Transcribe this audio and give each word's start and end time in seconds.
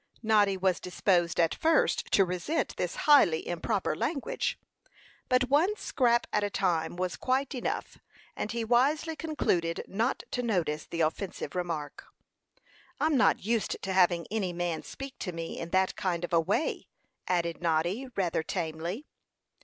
Noddy 0.23 0.57
was 0.57 0.79
disposed 0.79 1.39
at 1.39 1.53
first 1.53 2.07
to 2.13 2.25
resent 2.25 2.75
this 2.75 2.95
highly 3.05 3.47
improper 3.47 3.95
language; 3.95 4.57
but 5.29 5.43
one 5.47 5.75
scrap 5.77 6.25
at 6.33 6.43
a 6.43 6.49
time 6.49 6.95
was 6.95 7.15
quite 7.15 7.53
enough, 7.53 7.99
and 8.35 8.51
he 8.51 8.63
wisely 8.65 9.15
concluded 9.15 9.83
not 9.87 10.23
to 10.31 10.41
notice 10.41 10.85
the 10.87 11.01
offensive 11.01 11.53
remark. 11.53 12.07
"I'm 12.99 13.15
not 13.15 13.45
used 13.45 13.79
to 13.83 13.93
having 13.93 14.25
any 14.31 14.53
man 14.53 14.81
speak 14.81 15.19
to 15.19 15.33
me 15.33 15.59
in 15.59 15.69
that 15.69 15.95
kind 15.95 16.23
of 16.23 16.33
a 16.33 16.39
way," 16.41 16.87
added 17.27 17.61
Noddy, 17.61 18.07
rather 18.15 18.41
tamely. 18.41 19.05